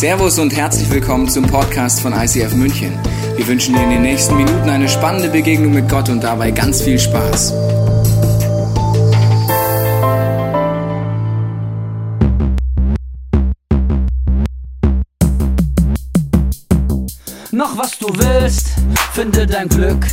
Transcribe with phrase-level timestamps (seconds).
[0.00, 2.98] Servus und herzlich willkommen zum Podcast von ICF München.
[3.36, 6.80] Wir wünschen dir in den nächsten Minuten eine spannende Begegnung mit Gott und dabei ganz
[6.80, 7.52] viel Spaß.
[17.50, 18.68] Mach was du willst,
[19.12, 20.06] finde dein Glück,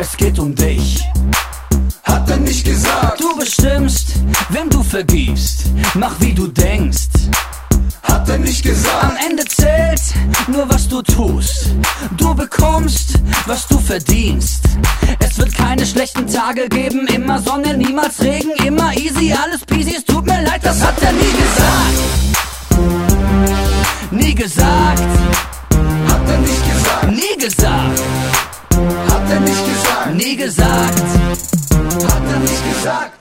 [0.00, 1.00] es geht um dich.
[2.02, 4.14] Hat er nicht gesagt, Du bestimmst,
[4.48, 7.06] wem du vergibst, mach wie du denkst.
[8.08, 10.00] Hat er nicht Am gesagt, Ende zählt
[10.48, 11.70] nur was du tust.
[12.16, 13.14] Du bekommst,
[13.46, 14.64] was du verdienst.
[15.20, 19.94] Es wird keine schlechten Tage geben, immer Sonne, niemals Regen, immer easy, alles peasy.
[19.96, 21.98] Es tut mir leid, das hat er nie gesagt.
[24.10, 25.02] Nie gesagt,
[26.08, 28.00] hat er nicht gesagt, nie gesagt,
[29.08, 31.02] hat er nicht gesagt, nie gesagt.
[32.04, 33.17] hat er nicht gesagt.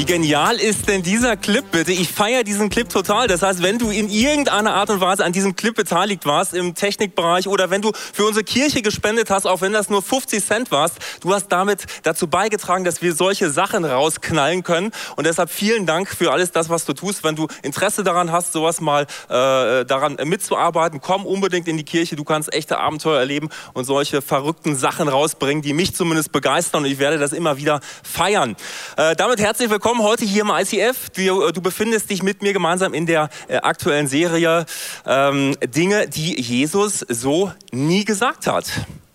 [0.00, 1.92] Wie genial ist denn dieser Clip bitte?
[1.92, 3.28] Ich feiere diesen Clip total.
[3.28, 6.74] Das heißt, wenn du in irgendeiner Art und Weise an diesem Clip beteiligt warst im
[6.74, 10.70] Technikbereich oder wenn du für unsere Kirche gespendet hast, auch wenn das nur 50 Cent
[10.70, 14.90] warst, du hast damit dazu beigetragen, dass wir solche Sachen rausknallen können.
[15.16, 17.22] Und deshalb vielen Dank für alles das, was du tust.
[17.22, 22.16] Wenn du Interesse daran hast, sowas mal äh, daran mitzuarbeiten, komm unbedingt in die Kirche.
[22.16, 26.84] Du kannst echte Abenteuer erleben und solche verrückten Sachen rausbringen, die mich zumindest begeistern.
[26.84, 28.56] Und ich werde das immer wieder feiern.
[28.96, 31.10] Äh, damit herzlich willkommen heute hier im ICF.
[31.10, 34.64] Du, äh, du befindest dich mit mir gemeinsam in der äh, aktuellen Serie
[35.04, 38.70] ähm, Dinge, die Jesus so nie gesagt hat.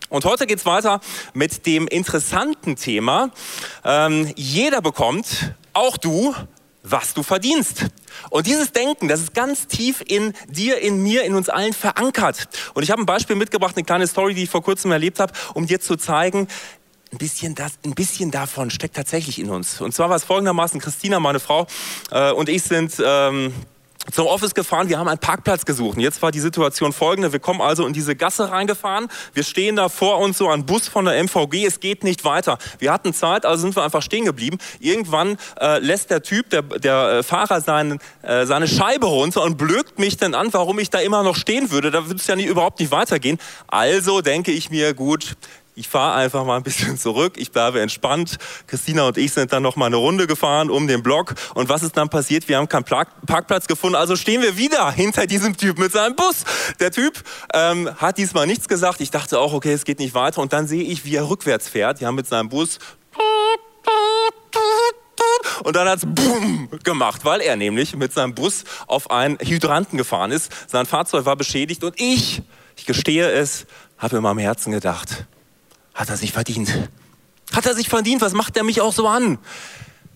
[0.10, 1.00] Und heute geht's weiter
[1.34, 3.32] mit dem interessanten Thema.
[3.84, 6.36] Ähm, jeder bekommt, auch du,
[6.84, 7.86] was du verdienst.
[8.30, 12.48] Und dieses Denken, das ist ganz tief in dir, in mir, in uns allen verankert.
[12.74, 15.34] Und ich habe ein Beispiel mitgebracht, eine kleine Story, die ich vor kurzem erlebt habe,
[15.54, 16.48] um dir zu zeigen,
[17.16, 19.80] ein bisschen, das, ein bisschen davon steckt tatsächlich in uns.
[19.80, 21.66] Und zwar war es folgendermaßen, Christina, meine Frau,
[22.12, 23.02] äh, und ich sind...
[23.04, 23.54] Ähm,
[24.12, 25.98] zum Office gefahren, wir haben einen Parkplatz gesucht.
[25.98, 29.76] Und jetzt war die Situation folgende, wir kommen also in diese Gasse reingefahren, wir stehen
[29.76, 32.60] da vor uns so ein Bus von der MVG, es geht nicht weiter.
[32.78, 34.60] Wir hatten Zeit, also sind wir einfach stehen geblieben.
[34.80, 39.58] Irgendwann äh, lässt der Typ, der, der äh, Fahrer seinen, äh, seine Scheibe runter und
[39.58, 41.90] blökt mich dann an, warum ich da immer noch stehen würde.
[41.90, 43.40] Da würde es ja nicht, überhaupt nicht weitergehen.
[43.68, 45.36] Also denke ich mir, gut,
[45.76, 48.38] ich fahre einfach mal ein bisschen zurück, ich bleibe entspannt.
[48.68, 51.36] Christina und ich sind dann noch mal eine Runde gefahren um den Block.
[51.54, 52.48] Und was ist dann passiert?
[52.48, 56.16] Wir haben keinen Park Parkplatz gefunden, also stehen wir wieder hinter diesem Typ mit seinem
[56.16, 56.44] Bus.
[56.80, 57.22] Der Typ
[57.54, 59.02] ähm, hat diesmal nichts gesagt.
[59.02, 60.42] Ich dachte auch, okay, es geht nicht weiter.
[60.42, 62.02] Und dann sehe ich, wie er rückwärts fährt.
[62.02, 62.80] Haben mit seinem Bus
[65.64, 70.32] und dann hat's Boom gemacht, weil er nämlich mit seinem Bus auf einen Hydranten gefahren
[70.32, 70.52] ist.
[70.70, 72.42] Sein Fahrzeug war beschädigt und ich,
[72.76, 73.66] ich gestehe es,
[73.98, 75.26] habe in meinem Herzen gedacht,
[75.96, 76.90] hat er sich verdient.
[77.54, 78.22] Hat er sich verdient?
[78.22, 79.40] Was macht er mich auch so an?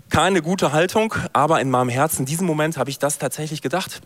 [0.09, 4.01] Keine gute Haltung, aber in meinem Herzen, in diesem Moment habe ich das tatsächlich gedacht.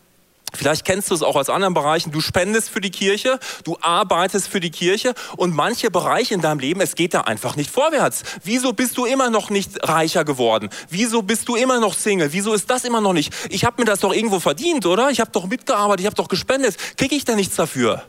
[0.55, 2.11] Vielleicht kennst du es auch aus anderen Bereichen.
[2.11, 6.59] Du spendest für die Kirche, du arbeitest für die Kirche und manche Bereiche in deinem
[6.59, 8.21] Leben, es geht da einfach nicht vorwärts.
[8.43, 10.69] Wieso bist du immer noch nicht reicher geworden?
[10.89, 12.33] Wieso bist du immer noch Single?
[12.33, 13.33] Wieso ist das immer noch nicht?
[13.49, 15.09] Ich habe mir das doch irgendwo verdient, oder?
[15.09, 16.77] Ich habe doch mitgearbeitet, ich habe doch gespendet.
[16.97, 18.03] Kriege ich da nichts dafür?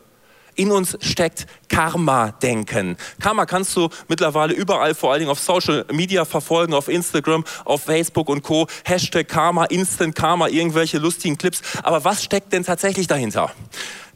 [0.56, 2.96] In uns steckt Karma-Denken.
[3.20, 7.82] Karma kannst du mittlerweile überall, vor allen Dingen auf Social Media verfolgen, auf Instagram, auf
[7.82, 8.66] Facebook und Co.
[8.84, 11.62] Hashtag Karma, Instant Karma, irgendwelche lustigen Clips.
[11.82, 13.52] Aber was steckt denn tatsächlich dahinter?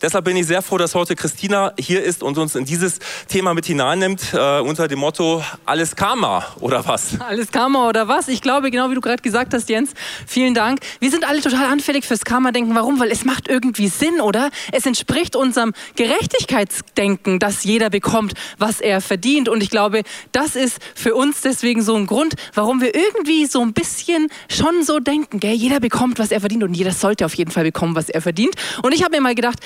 [0.01, 3.53] Deshalb bin ich sehr froh, dass heute Christina hier ist und uns in dieses Thema
[3.53, 7.21] mit hineinnimmt, äh, unter dem Motto Alles Karma oder was?
[7.21, 8.29] Alles Karma oder was?
[8.29, 9.91] Ich glaube, genau wie du gerade gesagt hast, Jens,
[10.25, 10.81] vielen Dank.
[11.01, 12.77] Wir sind alle total anfällig fürs Karma-Denken.
[12.77, 13.01] Warum?
[13.01, 14.51] Weil es macht irgendwie Sinn, oder?
[14.71, 19.49] Es entspricht unserem Gerechtigkeitsdenken, dass jeder bekommt, was er verdient.
[19.49, 23.63] Und ich glaube, das ist für uns deswegen so ein Grund, warum wir irgendwie so
[23.63, 25.55] ein bisschen schon so denken, gell?
[25.55, 28.55] Jeder bekommt, was er verdient und jeder sollte auf jeden Fall bekommen, was er verdient.
[28.83, 29.59] Und ich habe mir mal gedacht,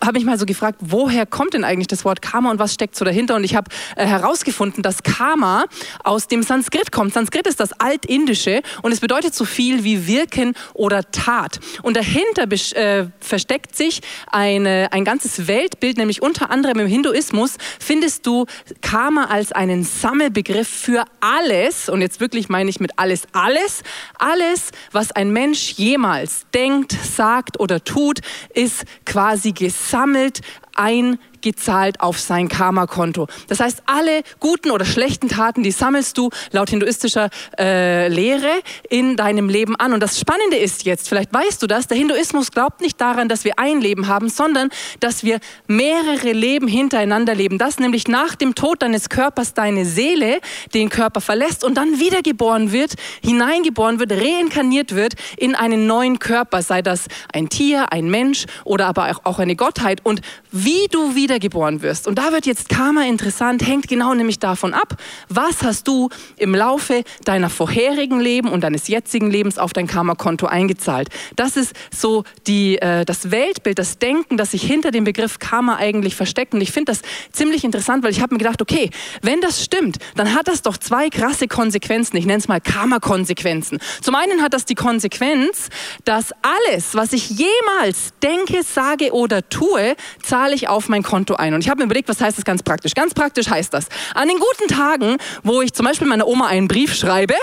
[0.00, 2.94] habe mich mal so gefragt, woher kommt denn eigentlich das Wort Karma und was steckt
[2.94, 3.34] so dahinter?
[3.34, 5.64] Und ich habe äh, herausgefunden, dass Karma
[6.04, 7.14] aus dem Sanskrit kommt.
[7.14, 11.58] Sanskrit ist das Altindische und es bedeutet so viel wie wirken oder Tat.
[11.82, 12.44] Und dahinter
[12.76, 14.00] äh, versteckt sich
[14.30, 18.46] eine, ein ganzes Weltbild, nämlich unter anderem im Hinduismus findest du
[18.80, 23.82] Karma als einen Sammelbegriff für alles, und jetzt wirklich meine ich mit alles, alles,
[24.18, 28.20] alles, was ein Mensch jemals denkt, sagt oder tut,
[28.54, 30.40] ist quasi gesammelt sammelt
[30.78, 33.26] eingezahlt auf sein Karma-Konto.
[33.48, 38.50] Das heißt, alle guten oder schlechten Taten, die sammelst du laut hinduistischer äh, Lehre
[38.88, 39.92] in deinem Leben an.
[39.92, 43.44] Und das Spannende ist jetzt, vielleicht weißt du das, der Hinduismus glaubt nicht daran, dass
[43.44, 44.70] wir ein Leben haben, sondern
[45.00, 47.58] dass wir mehrere Leben hintereinander leben.
[47.58, 50.40] Dass nämlich nach dem Tod deines Körpers deine Seele
[50.74, 56.62] den Körper verlässt und dann wiedergeboren wird, hineingeboren wird, reinkarniert wird in einen neuen Körper,
[56.62, 60.00] sei das ein Tier, ein Mensch oder aber auch eine Gottheit.
[60.04, 60.20] Und
[60.52, 64.96] wie du wiedergeboren wirst, und da wird jetzt Karma interessant, hängt genau nämlich davon ab,
[65.28, 70.46] was hast du im Laufe deiner vorherigen Leben und deines jetzigen Lebens auf dein Karma-Konto
[70.46, 71.08] eingezahlt.
[71.36, 75.76] Das ist so die, äh, das Weltbild, das Denken, das sich hinter dem Begriff Karma
[75.76, 76.54] eigentlich versteckt.
[76.54, 78.90] Und ich finde das ziemlich interessant, weil ich habe mir gedacht, okay,
[79.22, 82.16] wenn das stimmt, dann hat das doch zwei krasse Konsequenzen.
[82.16, 83.78] Ich nenne es mal Karma-Konsequenzen.
[84.00, 85.68] Zum einen hat das die Konsequenz,
[86.04, 91.54] dass alles, was ich jemals denke, sage oder tue, zahle ich auf mein Konto ein.
[91.54, 92.94] Und ich habe mir überlegt, was heißt das ganz praktisch?
[92.94, 96.66] Ganz praktisch heißt das, an den guten Tagen, wo ich zum Beispiel meiner Oma einen
[96.66, 97.34] Brief schreibe,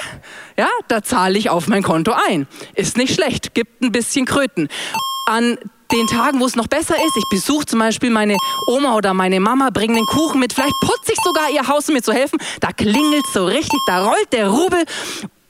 [0.58, 2.48] ja, da zahle ich auf mein Konto ein.
[2.74, 4.68] Ist nicht schlecht, gibt ein bisschen Kröten.
[5.28, 5.58] An
[5.92, 9.40] den Tagen, wo es noch besser ist, ich besuche zum Beispiel meine Oma oder meine
[9.40, 12.40] Mama, bringe den Kuchen mit, vielleicht putze ich sogar ihr Haus, um mir zu helfen,
[12.60, 14.84] da klingelt so richtig, da rollt der Rubel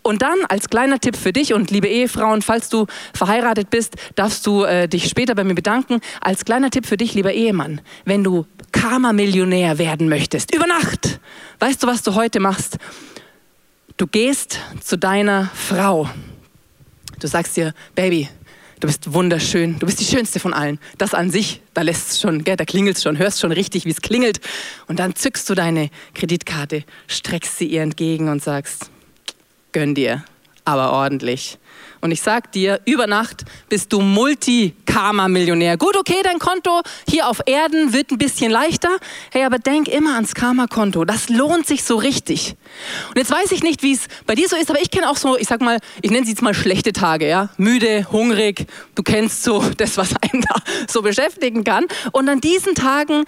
[0.06, 2.86] und dann als kleiner Tipp für dich und liebe Ehefrauen, falls du
[3.16, 6.00] verheiratet bist, darfst du äh, dich später bei mir bedanken.
[6.22, 11.20] Als kleiner Tipp für dich, lieber Ehemann, wenn du Karma-Millionär werden möchtest, über Nacht,
[11.58, 12.78] weißt du, was du heute machst?
[13.98, 16.08] Du gehst zu deiner Frau.
[17.20, 18.30] Du sagst dir, Baby,
[18.82, 20.78] du bist wunderschön, du bist die schönste von allen.
[21.00, 24.02] Das an sich, da lässt schon, gell, da klingelt schon, hörst schon richtig, wie es
[24.02, 24.40] klingelt.
[24.88, 28.92] Und dann zückst du deine Kreditkarte, streckst sie ihr entgegen und sagst,
[29.76, 30.24] gönn dir,
[30.64, 31.60] aber ordentlich.
[32.00, 35.76] Und ich sag dir, über Nacht bist du Multi-Karma-Millionär.
[35.76, 38.96] Gut, okay, dein Konto hier auf Erden wird ein bisschen leichter.
[39.32, 41.04] Hey, aber denk immer ans Karma-Konto.
[41.04, 42.56] Das lohnt sich so richtig.
[43.10, 45.18] Und jetzt weiß ich nicht, wie es bei dir so ist, aber ich kenne auch
[45.18, 47.50] so, ich sag mal, ich nenne sie jetzt mal schlechte Tage, ja.
[47.58, 48.68] Müde, hungrig.
[48.94, 50.56] Du kennst so das, was einen da
[50.88, 51.86] so beschäftigen kann.
[52.14, 53.26] Und an diesen Tagen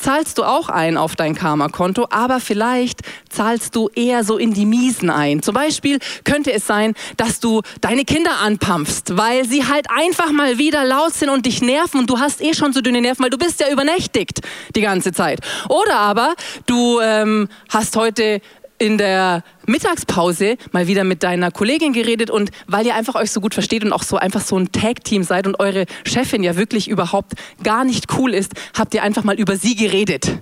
[0.00, 4.66] zahlst du auch ein auf dein Karma-Konto, aber vielleicht zahlst du eher so in die
[4.66, 5.42] Miesen ein.
[5.42, 10.58] Zum Beispiel könnte es sein, dass du deine Kinder anpampfst, weil sie halt einfach mal
[10.58, 13.30] wieder laut sind und dich nerven und du hast eh schon so dünne Nerven, weil
[13.30, 14.40] du bist ja übernächtigt
[14.74, 15.40] die ganze Zeit.
[15.68, 16.34] Oder aber
[16.66, 18.40] du ähm, hast heute
[18.80, 23.40] in der Mittagspause mal wieder mit deiner Kollegin geredet und weil ihr einfach euch so
[23.42, 26.88] gut versteht und auch so einfach so ein Tag-Team seid und eure Chefin ja wirklich
[26.88, 30.38] überhaupt gar nicht cool ist, habt ihr einfach mal über sie geredet.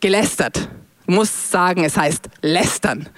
[0.00, 0.68] Gelästert.
[1.06, 3.08] Du musst sagen, es heißt lästern.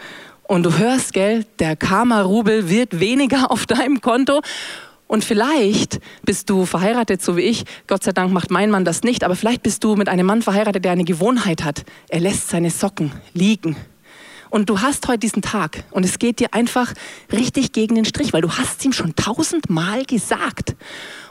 [0.44, 4.40] Und du hörst, gell, der Karma-Rubel wird weniger auf deinem Konto.
[5.06, 7.64] Und vielleicht bist du verheiratet, so wie ich.
[7.86, 9.22] Gott sei Dank macht mein Mann das nicht.
[9.22, 11.84] Aber vielleicht bist du mit einem Mann verheiratet, der eine Gewohnheit hat.
[12.08, 13.76] Er lässt seine Socken liegen
[14.54, 16.94] und du hast heute diesen Tag und es geht dir einfach
[17.32, 20.76] richtig gegen den Strich, weil du hast ihm schon tausendmal gesagt.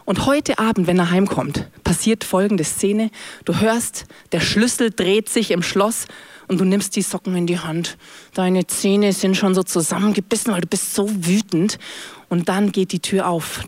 [0.03, 3.11] Und heute Abend, wenn er heimkommt, passiert folgende Szene.
[3.45, 6.07] Du hörst, der Schlüssel dreht sich im Schloss
[6.49, 7.97] und du nimmst die Socken in die Hand.
[8.33, 11.79] Deine Zähne sind schon so zusammengebissen, weil du bist so wütend.
[12.27, 13.63] Und dann geht die Tür auf.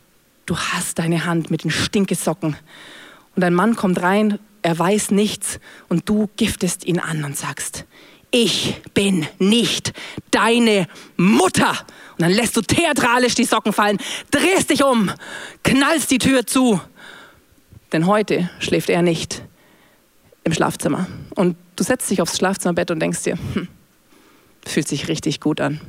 [0.46, 2.58] Du hast deine Hand mit den Stinkesocken.
[3.38, 7.86] Und dein Mann kommt rein, er weiß nichts und du giftest ihn an und sagst,
[8.36, 9.94] ich bin nicht
[10.30, 11.70] deine Mutter.
[11.70, 13.98] Und dann lässt du theatralisch die Socken fallen,
[14.30, 15.10] drehst dich um,
[15.64, 16.82] knallst die Tür zu.
[17.94, 19.42] Denn heute schläft er nicht
[20.44, 21.08] im Schlafzimmer.
[21.36, 23.70] Und du setzt dich aufs Schlafzimmerbett und denkst dir, hm,
[24.66, 25.80] fühlt sich richtig gut an.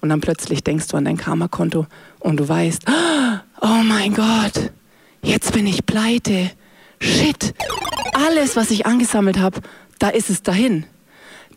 [0.00, 1.86] Und dann plötzlich denkst du an dein Karma-Konto
[2.18, 2.84] und du weißt,
[3.60, 4.70] oh mein Gott,
[5.22, 6.50] jetzt bin ich pleite.
[6.98, 7.52] Shit,
[8.14, 9.60] alles, was ich angesammelt habe,
[9.98, 10.86] da ist es dahin.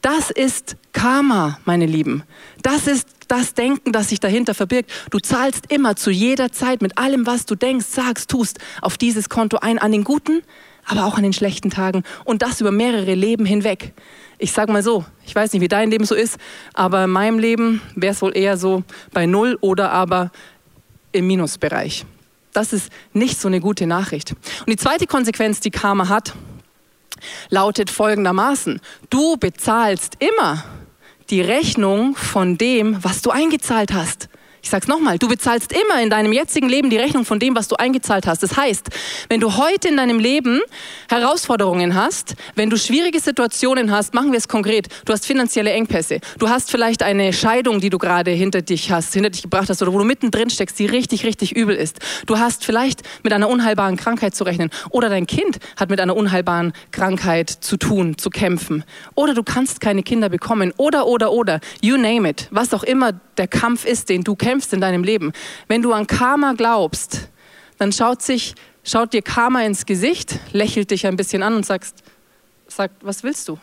[0.02, 2.24] Das ist Karma, meine Lieben.
[2.64, 4.92] Das ist das Denken, das sich dahinter verbirgt.
[5.12, 9.30] Du zahlst immer zu jeder Zeit mit allem, was du denkst, sagst, tust, auf dieses
[9.30, 10.42] Konto ein, an den guten,
[10.86, 13.94] aber auch an den schlechten Tagen und das über mehrere Leben hinweg.
[14.40, 16.38] Ich sag mal so, ich weiß nicht, wie dein Leben so ist,
[16.74, 20.32] aber in meinem Leben wäre es wohl eher so bei Null oder aber
[21.12, 22.06] im Minusbereich.
[22.54, 24.32] Das ist nicht so eine gute Nachricht.
[24.32, 26.34] Und die zweite Konsequenz, die Karma hat,
[27.50, 28.80] lautet folgendermaßen.
[29.10, 30.64] Du bezahlst immer
[31.30, 34.28] die Rechnung von dem, was du eingezahlt hast.
[34.64, 37.68] Ich sag's nochmal, du bezahlst immer in deinem jetzigen Leben die Rechnung von dem, was
[37.68, 38.44] du eingezahlt hast.
[38.44, 38.90] Das heißt,
[39.28, 40.62] wenn du heute in deinem Leben
[41.10, 46.20] Herausforderungen hast, wenn du schwierige Situationen hast, machen wir es konkret, du hast finanzielle Engpässe,
[46.38, 49.82] du hast vielleicht eine Scheidung, die du gerade hinter dich hast, hinter dich gebracht hast
[49.82, 51.98] oder wo du mittendrin steckst, die richtig, richtig übel ist.
[52.28, 56.16] Du hast vielleicht mit einer unheilbaren Krankheit zu rechnen oder dein Kind hat mit einer
[56.16, 58.84] unheilbaren Krankheit zu tun, zu kämpfen.
[59.16, 63.14] Oder du kannst keine Kinder bekommen oder, oder, oder, you name it, was auch immer
[63.38, 65.32] der Kampf ist, den du kämpfst in deinem Leben.
[65.68, 67.30] Wenn du an Karma glaubst,
[67.78, 72.04] dann schaut sich, schaut dir Karma ins Gesicht, lächelt dich ein bisschen an und sagst,
[72.68, 73.58] sagt, was willst du?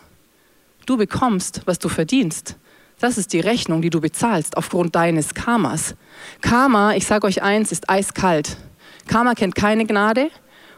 [0.87, 2.57] Du bekommst, was du verdienst.
[3.01, 5.95] Das ist die Rechnung, die du bezahlst aufgrund deines Karmas.
[6.41, 8.57] Karma, ich sage euch eins, ist eiskalt.
[9.07, 10.31] Karma kennt keine Gnade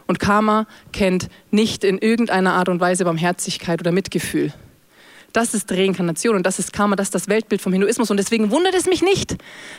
[0.07, 4.53] und Karma kennt nicht in irgendeiner Art und Weise Barmherzigkeit oder Mitgefühl.
[5.33, 8.11] Das ist Reinkarnation und das ist Karma, das ist das Weltbild vom Hinduismus.
[8.11, 9.35] Und deswegen wundert es mich nicht,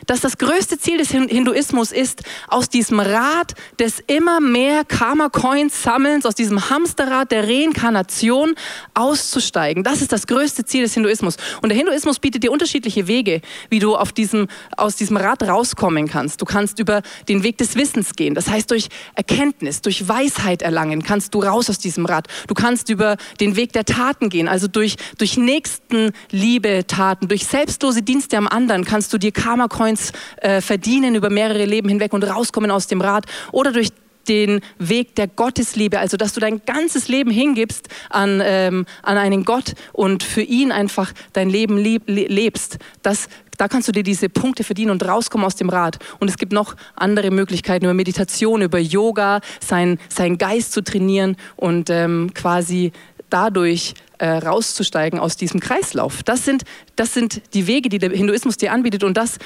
[0.07, 6.25] dass das größte Ziel des Hinduismus ist, aus diesem Rad des immer mehr Karma-Coins sammelns,
[6.25, 8.55] aus diesem Hamsterrad der Reinkarnation
[8.95, 9.85] auszusteigen.
[9.85, 11.37] Das ist das größte Ziel des Hinduismus.
[11.61, 16.09] Und der Hinduismus bietet dir unterschiedliche Wege, wie du auf diesem, aus diesem Rad rauskommen
[16.09, 16.41] kannst.
[16.41, 18.35] Du kannst über den Weg des Wissens gehen.
[18.35, 22.29] Das heißt, durch Erkenntnis, durch Weisheit erlangen, kannst du raus aus diesem Rad.
[22.47, 28.03] Du kannst über den Weg der Taten gehen, also durch, durch Nächstenliebe Taten, durch selbstlose
[28.03, 32.71] Dienste am anderen kannst du dir Karma-Coins äh, verdienen über mehrere Leben hinweg und rauskommen
[32.71, 33.91] aus dem Rad oder durch
[34.29, 39.45] den Weg der Gottesliebe, also dass du dein ganzes Leben hingibst an, ähm, an einen
[39.45, 42.79] Gott und für ihn einfach dein Leben lieb, lebst.
[43.03, 45.99] Das, da kannst du dir diese Punkte verdienen und rauskommen aus dem Rad.
[46.21, 51.37] Und es gibt noch andere Möglichkeiten über Meditation, über Yoga, sein, seinen Geist zu trainieren
[51.57, 52.93] und ähm, quasi
[53.33, 56.23] dadurch äh, rauszusteigen aus diesem Kreislauf.
[56.23, 56.63] Das sind,
[56.97, 59.05] das sind die Wege, die der Hinduismus dir anbietet.
[59.05, 59.39] Und das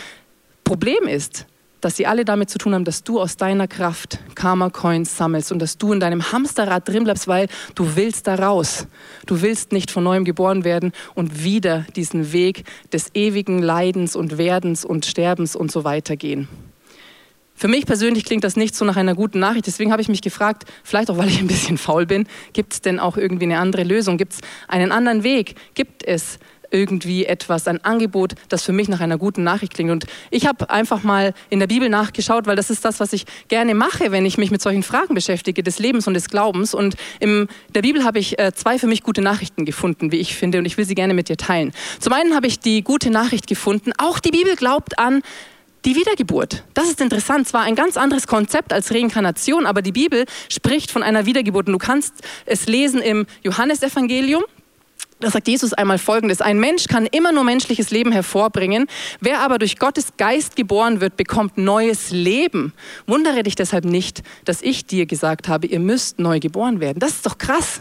[0.64, 1.46] Problem ist,
[1.80, 5.60] dass sie alle damit zu tun haben, dass du aus deiner Kraft Karma-Coins sammelst und
[5.60, 8.86] dass du in deinem Hamsterrad drin bleibst, weil du willst da raus.
[9.26, 14.38] Du willst nicht von neuem geboren werden und wieder diesen Weg des ewigen Leidens und
[14.38, 16.48] Werdens und Sterbens und so weiter gehen.
[17.56, 19.66] Für mich persönlich klingt das nicht so nach einer guten Nachricht.
[19.66, 22.80] Deswegen habe ich mich gefragt, vielleicht auch weil ich ein bisschen faul bin, gibt es
[22.82, 24.18] denn auch irgendwie eine andere Lösung?
[24.18, 25.54] Gibt es einen anderen Weg?
[25.74, 26.38] Gibt es
[26.70, 29.90] irgendwie etwas, ein Angebot, das für mich nach einer guten Nachricht klingt.
[29.90, 33.24] Und ich habe einfach mal in der Bibel nachgeschaut, weil das ist das, was ich
[33.48, 36.74] gerne mache, wenn ich mich mit solchen Fragen beschäftige, des Lebens und des Glaubens.
[36.74, 40.34] Und in der Bibel habe ich äh, zwei für mich gute Nachrichten gefunden, wie ich
[40.34, 41.72] finde, und ich will sie gerne mit dir teilen.
[42.00, 45.22] Zum einen habe ich die gute Nachricht gefunden, auch die Bibel glaubt an
[45.86, 46.64] die Wiedergeburt.
[46.74, 47.48] Das ist interessant.
[47.48, 51.68] Zwar ein ganz anderes Konzept als Reinkarnation, aber die Bibel spricht von einer Wiedergeburt.
[51.68, 52.14] Und du kannst
[52.44, 54.44] es lesen im Johannesevangelium.
[55.20, 56.42] Da sagt Jesus einmal Folgendes.
[56.42, 58.86] Ein Mensch kann immer nur menschliches Leben hervorbringen.
[59.20, 62.74] Wer aber durch Gottes Geist geboren wird, bekommt neues Leben.
[63.06, 66.98] Wundere dich deshalb nicht, dass ich dir gesagt habe, ihr müsst neu geboren werden.
[66.98, 67.80] Das ist doch krass.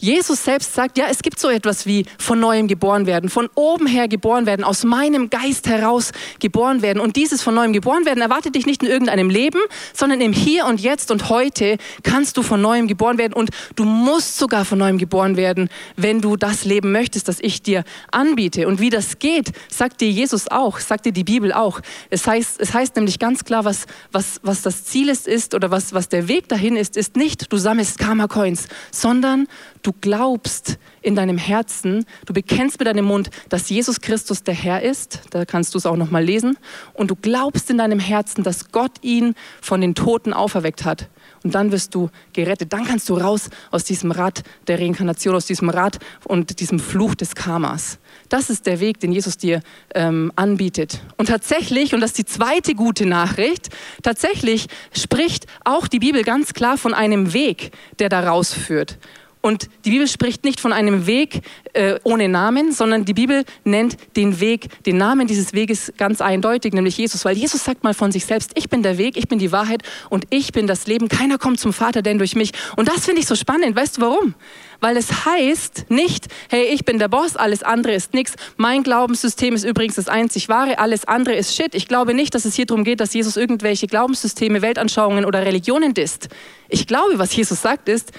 [0.00, 3.86] Jesus selbst sagt, ja, es gibt so etwas wie von neuem geboren werden, von oben
[3.86, 7.00] her geboren werden, aus meinem Geist heraus geboren werden.
[7.00, 9.60] Und dieses von neuem geboren werden erwartet dich nicht in irgendeinem Leben,
[9.92, 13.84] sondern im Hier und Jetzt und heute kannst du von neuem geboren werden und du
[13.84, 18.66] musst sogar von neuem geboren werden, wenn du das Leben möchtest, das ich dir anbiete.
[18.68, 21.80] Und wie das geht, sagt dir Jesus auch, sagt dir die Bibel auch.
[22.08, 25.70] Es heißt, es heißt nämlich ganz klar, was, was, was das Ziel ist, ist oder
[25.70, 29.46] was, was der Weg dahin ist, ist nicht, du sammelst Karma-Coins, sondern
[29.82, 34.82] du glaubst in deinem Herzen, du bekennst mit deinem Mund, dass Jesus Christus der Herr
[34.82, 36.58] ist, da kannst du es auch noch mal lesen,
[36.92, 41.08] und du glaubst in deinem Herzen, dass Gott ihn von den Toten auferweckt hat.
[41.42, 42.72] Und dann wirst du gerettet.
[42.72, 47.14] Dann kannst du raus aus diesem Rad der Reinkarnation, aus diesem Rad und diesem Fluch
[47.14, 47.98] des Karmas.
[48.28, 49.62] Das ist der Weg, den Jesus dir
[49.94, 51.00] ähm, anbietet.
[51.16, 53.70] Und tatsächlich, und das ist die zweite gute Nachricht,
[54.02, 58.98] tatsächlich spricht auch die Bibel ganz klar von einem Weg, der da rausführt.
[59.42, 61.40] Und die Bibel spricht nicht von einem Weg
[61.72, 66.74] äh, ohne Namen, sondern die Bibel nennt den Weg, den Namen dieses Weges ganz eindeutig,
[66.74, 67.24] nämlich Jesus.
[67.24, 69.82] Weil Jesus sagt mal von sich selbst, ich bin der Weg, ich bin die Wahrheit
[70.10, 71.08] und ich bin das Leben.
[71.08, 72.52] Keiner kommt zum Vater denn durch mich.
[72.76, 73.74] Und das finde ich so spannend.
[73.76, 74.34] Weißt du warum?
[74.80, 78.34] Weil es heißt nicht, hey, ich bin der Boss, alles andere ist nichts.
[78.58, 81.74] Mein Glaubenssystem ist übrigens das einzig wahre, alles andere ist Shit.
[81.74, 85.94] Ich glaube nicht, dass es hier darum geht, dass Jesus irgendwelche Glaubenssysteme, Weltanschauungen oder Religionen
[85.94, 86.28] disst.
[86.68, 88.12] Ich glaube, was Jesus sagt ist,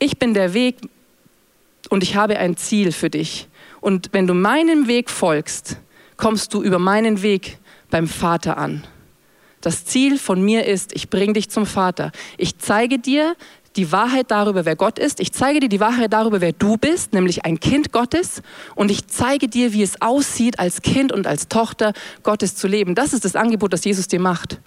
[0.00, 0.76] ich bin der Weg
[1.88, 3.48] und ich habe ein Ziel für dich.
[3.80, 5.76] Und wenn du meinem Weg folgst,
[6.16, 7.58] kommst du über meinen Weg
[7.90, 8.84] beim Vater an.
[9.60, 12.12] Das Ziel von mir ist, ich bringe dich zum Vater.
[12.38, 13.36] Ich zeige dir
[13.76, 15.20] die Wahrheit darüber, wer Gott ist.
[15.20, 18.42] Ich zeige dir die Wahrheit darüber, wer du bist, nämlich ein Kind Gottes.
[18.74, 21.92] Und ich zeige dir, wie es aussieht, als Kind und als Tochter
[22.22, 22.94] Gottes zu leben.
[22.94, 24.60] Das ist das Angebot, das Jesus dir macht.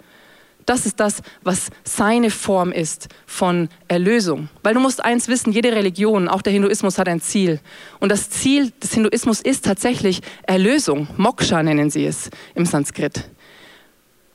[0.66, 4.48] Das ist das, was seine Form ist von Erlösung.
[4.62, 7.60] Weil du musst eins wissen, jede Religion, auch der Hinduismus hat ein Ziel.
[8.00, 11.08] Und das Ziel des Hinduismus ist tatsächlich Erlösung.
[11.16, 13.28] Moksha nennen sie es im Sanskrit.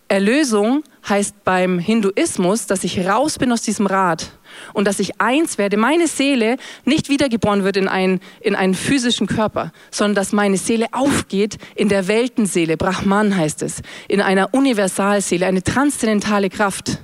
[0.07, 4.31] Erlösung heißt beim Hinduismus, dass ich raus bin aus diesem Rad
[4.73, 9.27] und dass ich eins werde, meine Seele nicht wiedergeboren wird in einen, in einen physischen
[9.27, 15.45] Körper, sondern dass meine Seele aufgeht in der Weltenseele, Brahman heißt es, in einer Universalseele,
[15.45, 16.99] eine transzendentale Kraft.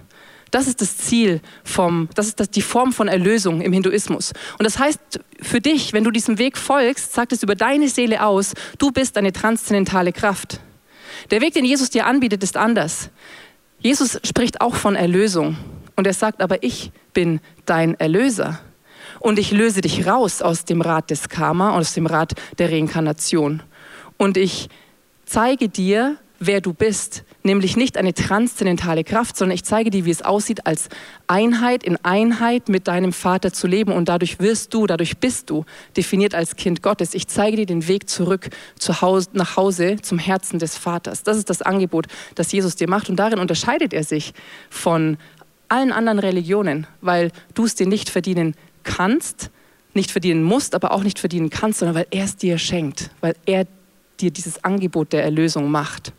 [0.52, 4.32] Das ist das Ziel vom, das ist das, die Form von Erlösung im Hinduismus.
[4.58, 8.26] Und das heißt für dich, wenn du diesem Weg folgst, sagt es über deine Seele
[8.26, 10.62] aus, du bist eine transzendentale Kraft.
[11.32, 13.10] Der Weg, den Jesus dir anbietet, ist anders.
[13.80, 15.58] Jesus spricht auch von Erlösung.
[15.96, 18.60] Und er sagt, aber ich bin dein Erlöser.
[19.20, 23.64] Und ich löse dich raus aus dem Rad des Karma, aus dem Rad der Reinkarnation.
[24.18, 24.70] Und ich
[25.26, 30.12] zeige dir, wer du bist, nämlich nicht eine transzendentale Kraft, sondern ich zeige dir, wie
[30.12, 30.90] es aussieht, als
[31.28, 35.66] Einheit in Einheit mit deinem Vater zu leben und dadurch wirst du, dadurch bist du
[35.96, 37.14] definiert als Kind Gottes.
[37.14, 41.24] Ich zeige dir den Weg zurück zu Hause, nach Hause zum Herzen des Vaters.
[41.24, 44.34] Das ist das Angebot, das Jesus dir macht und darin unterscheidet er sich
[44.70, 45.18] von
[45.70, 49.50] allen anderen Religionen, weil du es dir nicht verdienen kannst,
[49.94, 53.36] nicht verdienen musst, aber auch nicht verdienen kannst, sondern weil er es dir schenkt, weil
[53.46, 53.66] er
[54.20, 56.14] dir dieses Angebot der Erlösung macht.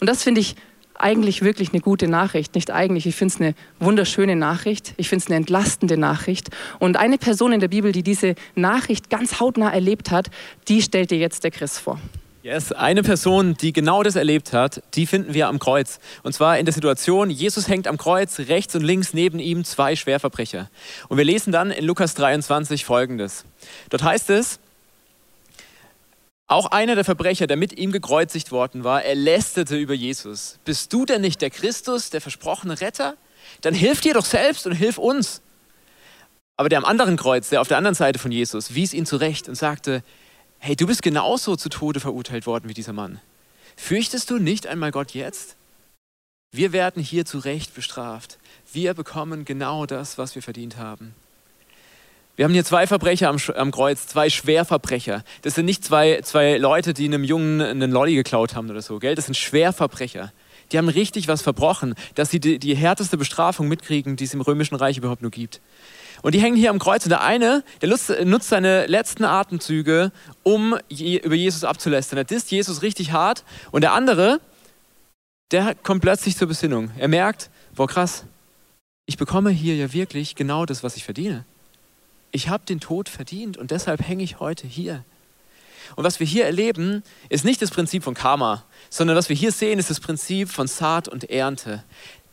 [0.00, 0.56] Und das finde ich
[0.96, 2.54] eigentlich wirklich eine gute Nachricht.
[2.54, 4.94] Nicht eigentlich, ich finde es eine wunderschöne Nachricht.
[4.96, 6.50] Ich finde es eine entlastende Nachricht.
[6.78, 10.30] Und eine Person in der Bibel, die diese Nachricht ganz hautnah erlebt hat,
[10.68, 12.00] die stellt dir jetzt der Chris vor.
[12.44, 15.98] Yes, eine Person, die genau das erlebt hat, die finden wir am Kreuz.
[16.24, 19.96] Und zwar in der Situation, Jesus hängt am Kreuz, rechts und links neben ihm zwei
[19.96, 20.68] Schwerverbrecher.
[21.08, 23.46] Und wir lesen dann in Lukas 23 folgendes.
[23.88, 24.60] Dort heißt es,
[26.46, 30.58] auch einer der Verbrecher, der mit ihm gekreuzigt worden war, er lästerte über Jesus.
[30.66, 33.14] Bist du denn nicht der Christus, der versprochene Retter?
[33.62, 35.40] Dann hilf dir doch selbst und hilf uns.
[36.58, 39.48] Aber der am anderen Kreuz, der auf der anderen Seite von Jesus, wies ihn zurecht
[39.48, 40.02] und sagte,
[40.64, 43.20] hey, du bist genauso zu Tode verurteilt worden wie dieser Mann.
[43.76, 45.56] Fürchtest du nicht einmal Gott jetzt?
[46.52, 48.38] Wir werden hier zu Recht bestraft.
[48.72, 51.14] Wir bekommen genau das, was wir verdient haben.
[52.36, 55.22] Wir haben hier zwei Verbrecher am, am, Kreuz, zwei Schwerverbrecher.
[55.42, 58.98] Das sind nicht zwei, zwei Leute, die einem Jungen einen Lolli geklaut haben oder so,
[58.98, 59.14] gell?
[59.14, 60.32] Das sind Schwerverbrecher.
[60.72, 64.40] Die haben richtig was verbrochen, dass sie die, die härteste Bestrafung mitkriegen, die es im
[64.40, 65.60] Römischen Reich überhaupt nur gibt.
[66.24, 67.04] Und die hängen hier am Kreuz.
[67.04, 67.88] Und der eine, der
[68.24, 70.10] nutzt, seine letzten Atemzüge,
[70.42, 72.18] um je, über Jesus abzulästern.
[72.18, 73.44] Er disst Jesus richtig hart.
[73.70, 74.40] Und der andere,
[75.52, 76.90] der kommt plötzlich zur Besinnung.
[76.98, 78.24] Er merkt, boah krass,
[79.06, 81.44] ich bekomme hier ja wirklich genau das, was ich verdiene
[82.34, 85.04] ich habe den Tod verdient und deshalb hänge ich heute hier.
[85.94, 89.52] Und was wir hier erleben, ist nicht das Prinzip von Karma, sondern was wir hier
[89.52, 91.84] sehen, ist das Prinzip von Saat und Ernte.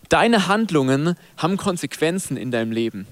[0.10, 3.06] Deine Handlungen haben Konsequenzen in deinem Leben.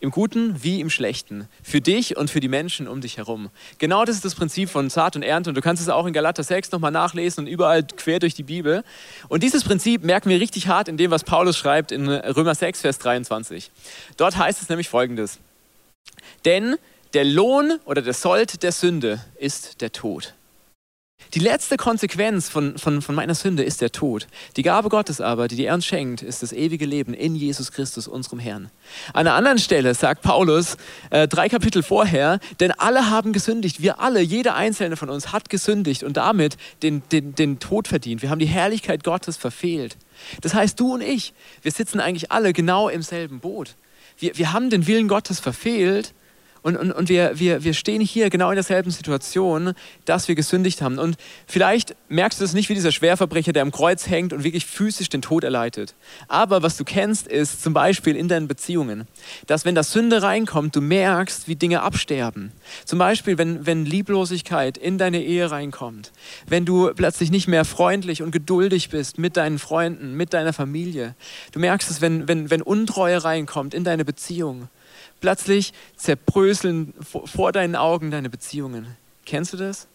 [0.00, 1.48] Im Guten wie im Schlechten.
[1.62, 3.50] Für dich und für die Menschen um dich herum.
[3.78, 5.50] Genau das ist das Prinzip von Saat und Ernte.
[5.50, 8.44] Und du kannst es auch in Galater 6 nochmal nachlesen und überall quer durch die
[8.44, 8.84] Bibel.
[9.28, 12.82] Und dieses Prinzip merken wir richtig hart in dem, was Paulus schreibt in Römer 6,
[12.82, 13.72] Vers 23.
[14.16, 15.40] Dort heißt es nämlich folgendes.
[16.44, 16.76] Denn
[17.12, 20.34] der Lohn oder der Sold der Sünde ist der Tod.
[21.34, 24.26] Die letzte Konsequenz von, von, von meiner Sünde ist der Tod.
[24.56, 28.08] Die Gabe Gottes aber, die dir uns schenkt, ist das ewige Leben in Jesus Christus,
[28.08, 28.70] unserem Herrn.
[29.12, 30.78] An einer anderen Stelle sagt Paulus,
[31.10, 33.82] äh, drei Kapitel vorher, denn alle haben gesündigt.
[33.82, 38.22] Wir alle, jeder einzelne von uns hat gesündigt und damit den, den, den Tod verdient.
[38.22, 39.98] Wir haben die Herrlichkeit Gottes verfehlt.
[40.40, 43.76] Das heißt, du und ich, wir sitzen eigentlich alle genau im selben Boot.
[44.18, 46.14] Wir, wir haben den Willen Gottes verfehlt
[46.62, 50.82] und, und, und wir, wir, wir stehen hier genau in derselben Situation, dass wir gesündigt
[50.82, 50.98] haben.
[50.98, 51.16] Und
[51.46, 55.08] vielleicht merkst du es nicht wie dieser Schwerverbrecher, der am Kreuz hängt und wirklich physisch
[55.08, 55.94] den Tod erleidet.
[56.26, 59.06] Aber was du kennst, ist zum Beispiel in deinen Beziehungen,
[59.46, 62.52] dass wenn das Sünde reinkommt, du merkst, wie Dinge absterben.
[62.84, 66.12] Zum Beispiel, wenn, wenn Lieblosigkeit in deine Ehe reinkommt,
[66.46, 71.14] wenn du plötzlich nicht mehr freundlich und geduldig bist mit deinen Freunden, mit deiner Familie.
[71.52, 74.68] Du merkst es, wenn, wenn, wenn Untreue reinkommt in deine Beziehung
[75.20, 78.96] Plötzlich zerbröseln vor deinen Augen deine Beziehungen.
[79.26, 79.88] Kennst du das?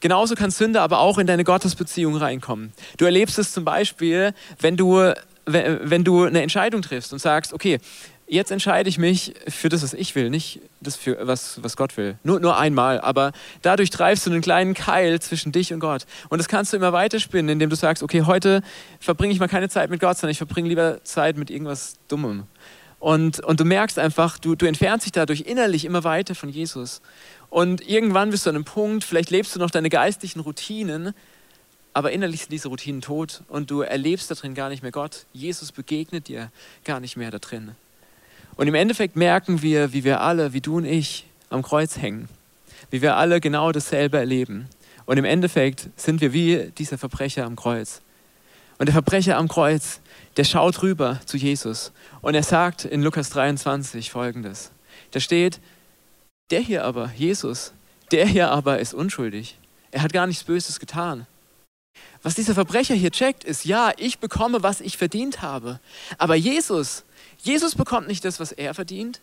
[0.00, 2.72] Genauso kann Sünde aber auch in deine Gottesbeziehung reinkommen.
[2.96, 5.12] Du erlebst es zum Beispiel, wenn du,
[5.46, 7.78] wenn du eine Entscheidung triffst und sagst, okay,
[8.26, 11.96] jetzt entscheide ich mich für das, was ich will, nicht das, für was, was Gott
[11.96, 12.18] will.
[12.22, 16.06] Nur, nur einmal, aber dadurch treibst du einen kleinen Keil zwischen dich und Gott.
[16.28, 18.62] Und das kannst du immer weiterspinnen, indem du sagst, okay, heute
[19.00, 22.44] verbringe ich mal keine Zeit mit Gott, sondern ich verbringe lieber Zeit mit irgendwas Dummem.
[23.04, 27.02] Und, und du merkst einfach, du, du entfernst dich dadurch innerlich immer weiter von Jesus.
[27.50, 31.12] Und irgendwann bist du an einem Punkt, vielleicht lebst du noch deine geistlichen Routinen,
[31.92, 35.26] aber innerlich sind diese Routinen tot und du erlebst da drin gar nicht mehr Gott.
[35.34, 36.50] Jesus begegnet dir
[36.86, 37.72] gar nicht mehr da drin.
[38.56, 42.30] Und im Endeffekt merken wir, wie wir alle, wie du und ich, am Kreuz hängen.
[42.90, 44.66] Wie wir alle genau dasselbe erleben.
[45.04, 48.00] Und im Endeffekt sind wir wie dieser Verbrecher am Kreuz.
[48.78, 50.00] Und der Verbrecher am Kreuz,
[50.36, 54.70] der schaut rüber zu Jesus und er sagt in Lukas 23 folgendes.
[55.12, 55.60] Da steht,
[56.50, 57.72] der hier aber, Jesus,
[58.10, 59.58] der hier aber ist unschuldig.
[59.90, 61.26] Er hat gar nichts Böses getan.
[62.22, 65.78] Was dieser Verbrecher hier checkt, ist, ja, ich bekomme, was ich verdient habe.
[66.18, 67.04] Aber Jesus,
[67.38, 69.20] Jesus bekommt nicht das, was er verdient.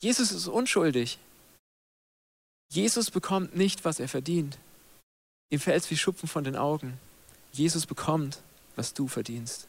[0.00, 1.18] Jesus ist unschuldig.
[2.72, 4.58] Jesus bekommt nicht, was er verdient.
[5.50, 6.98] Ihm fällt es wie Schupfen von den Augen.
[7.56, 8.38] Jesus bekommt,
[8.74, 9.66] was du verdienst.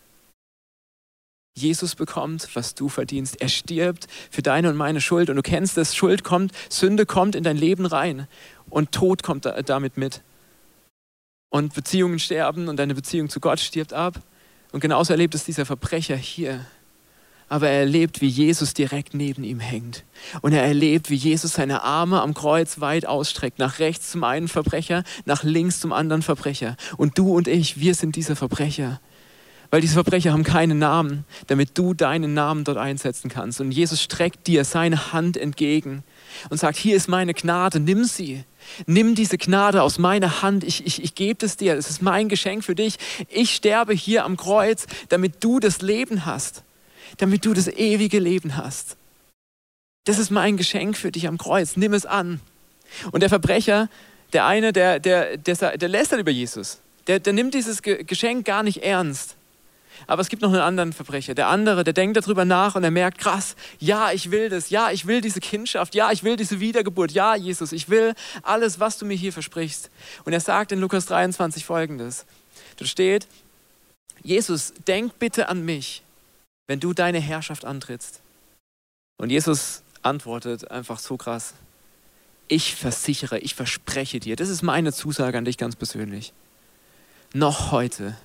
[1.55, 3.41] Jesus bekommt, was du verdienst.
[3.41, 5.29] Er stirbt für deine und meine Schuld.
[5.29, 8.27] Und du kennst es, Schuld kommt, Sünde kommt in dein Leben rein.
[8.69, 10.21] Und Tod kommt damit mit.
[11.49, 14.21] Und Beziehungen sterben und deine Beziehung zu Gott stirbt ab.
[14.71, 16.65] Und genauso erlebt es dieser Verbrecher hier
[17.49, 20.03] aber er erlebt, wie Jesus direkt neben ihm hängt.
[20.41, 24.47] Und er erlebt, wie Jesus seine Arme am Kreuz weit ausstreckt, nach rechts zum einen
[24.47, 26.75] Verbrecher, nach links zum anderen Verbrecher.
[26.97, 28.99] Und du und ich, wir sind diese Verbrecher.
[29.69, 33.59] Weil diese Verbrecher haben keinen Namen, damit du deinen Namen dort einsetzen kannst.
[33.59, 36.03] Und Jesus streckt dir seine Hand entgegen
[36.49, 38.43] und sagt, hier ist meine Gnade, nimm sie.
[38.85, 42.27] Nimm diese Gnade aus meiner Hand, ich, ich, ich gebe es dir, es ist mein
[42.27, 42.97] Geschenk für dich.
[43.29, 46.63] Ich sterbe hier am Kreuz, damit du das Leben hast
[47.17, 48.97] damit du das ewige Leben hast.
[50.05, 51.75] Das ist mein Geschenk für dich am Kreuz.
[51.75, 52.39] Nimm es an.
[53.11, 53.89] Und der Verbrecher,
[54.33, 56.79] der eine, der, der, der, der lästert über Jesus.
[57.07, 59.35] Der, der nimmt dieses Geschenk gar nicht ernst.
[60.05, 61.33] Aber es gibt noch einen anderen Verbrecher.
[61.33, 64.69] Der andere, der denkt darüber nach und er merkt, krass, ja, ich will das.
[64.69, 65.95] Ja, ich will diese Kindschaft.
[65.95, 67.11] Ja, ich will diese Wiedergeburt.
[67.11, 69.89] Ja, Jesus, ich will alles, was du mir hier versprichst.
[70.23, 72.25] Und er sagt in Lukas 23 folgendes.
[72.77, 73.27] Dort steht,
[74.23, 76.03] Jesus, denk bitte an mich,
[76.67, 78.21] wenn du deine Herrschaft antrittst.
[79.17, 81.53] Und Jesus antwortet einfach so krass.
[82.47, 86.33] Ich versichere, ich verspreche dir, das ist meine Zusage an dich ganz persönlich.
[87.33, 88.15] Noch heute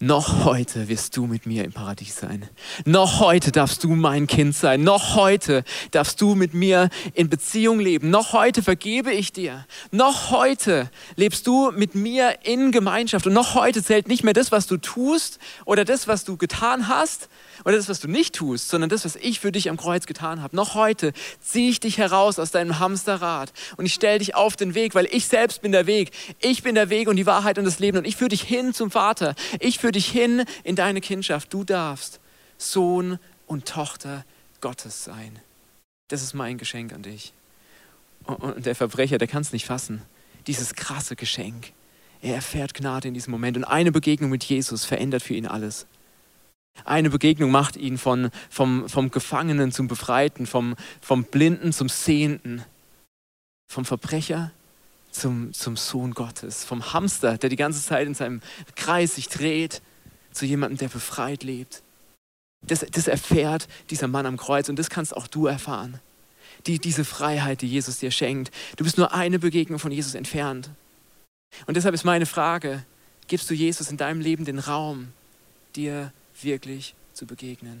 [0.00, 2.48] noch heute wirst du mit mir im Paradies sein.
[2.84, 4.84] Noch heute darfst du mein Kind sein.
[4.84, 8.08] Noch heute darfst du mit mir in Beziehung leben.
[8.08, 9.66] Noch heute vergebe ich dir.
[9.90, 13.26] Noch heute lebst du mit mir in Gemeinschaft.
[13.26, 16.86] Und noch heute zählt nicht mehr das, was du tust oder das, was du getan
[16.86, 17.28] hast
[17.64, 20.42] oder das, was du nicht tust, sondern das, was ich für dich am Kreuz getan
[20.42, 20.54] habe.
[20.54, 24.74] Noch heute ziehe ich dich heraus aus deinem Hamsterrad und ich stelle dich auf den
[24.74, 26.12] Weg, weil ich selbst bin der Weg.
[26.40, 28.72] Ich bin der Weg und die Wahrheit und das Leben und ich führe dich hin
[28.72, 29.34] zum Vater.
[29.58, 31.50] Ich führe für dich hin in deine Kindschaft.
[31.50, 32.20] Du darfst
[32.58, 34.26] Sohn und Tochter
[34.60, 35.38] Gottes sein.
[36.08, 37.32] Das ist mein Geschenk an dich.
[38.24, 40.02] Und der Verbrecher, der kann es nicht fassen.
[40.46, 41.72] Dieses krasse Geschenk.
[42.20, 43.56] Er erfährt Gnade in diesem Moment.
[43.56, 45.86] Und eine Begegnung mit Jesus verändert für ihn alles.
[46.84, 52.62] Eine Begegnung macht ihn von, vom, vom Gefangenen zum Befreiten, vom, vom Blinden zum Sehenden,
[53.66, 54.52] vom Verbrecher
[55.10, 58.40] zum, zum Sohn Gottes, vom Hamster, der die ganze Zeit in seinem
[58.76, 59.82] Kreis sich dreht,
[60.32, 61.82] zu jemandem, der befreit lebt.
[62.66, 66.00] Das, das erfährt dieser Mann am Kreuz und das kannst auch du erfahren.
[66.66, 68.52] Die, diese Freiheit, die Jesus dir schenkt.
[68.76, 70.70] Du bist nur eine Begegnung von Jesus entfernt.
[71.66, 72.84] Und deshalb ist meine Frage,
[73.28, 75.08] gibst du Jesus in deinem Leben den Raum,
[75.76, 77.80] dir wirklich zu begegnen?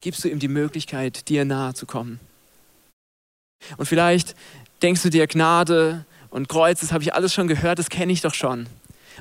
[0.00, 2.20] Gibst du ihm die Möglichkeit, dir nahe zu kommen?
[3.76, 4.34] Und vielleicht
[4.82, 8.20] denkst du dir, Gnade und Kreuz, das habe ich alles schon gehört, das kenne ich
[8.20, 8.66] doch schon.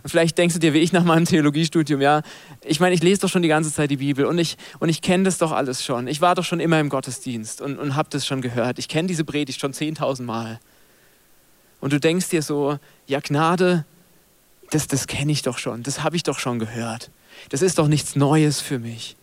[0.01, 2.21] Und vielleicht denkst du dir, wie ich nach meinem Theologiestudium, ja,
[2.63, 5.01] ich meine, ich lese doch schon die ganze Zeit die Bibel und ich, und ich
[5.01, 6.07] kenne das doch alles schon.
[6.07, 8.79] Ich war doch schon immer im Gottesdienst und, und habe das schon gehört.
[8.79, 10.59] Ich kenne diese Predigt schon 10.000 Mal.
[11.81, 13.85] Und du denkst dir so, ja, Gnade,
[14.71, 17.09] das, das kenne ich doch schon, das habe ich doch schon gehört.
[17.49, 19.15] Das ist doch nichts Neues für mich.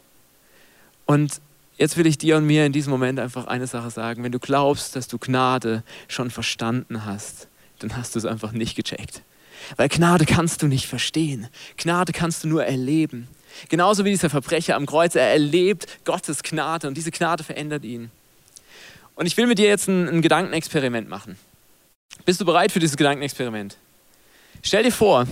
[1.04, 1.40] Und
[1.76, 4.22] Jetzt will ich dir und mir in diesem Moment einfach eine Sache sagen.
[4.22, 7.48] Wenn du glaubst, dass du Gnade schon verstanden hast,
[7.80, 9.22] dann hast du es einfach nicht gecheckt.
[9.76, 11.48] Weil Gnade kannst du nicht verstehen.
[11.76, 13.28] Gnade kannst du nur erleben.
[13.68, 18.10] Genauso wie dieser Verbrecher am Kreuz, er erlebt Gottes Gnade und diese Gnade verändert ihn.
[19.14, 21.36] Und ich will mit dir jetzt ein, ein Gedankenexperiment machen.
[22.24, 23.76] Bist du bereit für dieses Gedankenexperiment?
[24.62, 25.26] Stell dir vor,